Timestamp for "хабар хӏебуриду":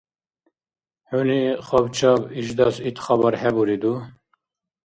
3.03-3.93